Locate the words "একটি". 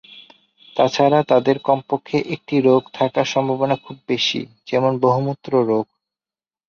2.35-2.55